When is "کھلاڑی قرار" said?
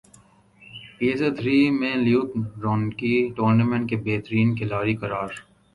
4.57-5.29